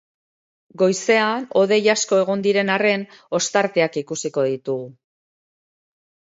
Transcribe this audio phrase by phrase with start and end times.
[0.81, 3.05] Goizean hodei asko egongo diren arren,
[3.41, 4.89] ostarteak ikusiko ditugu.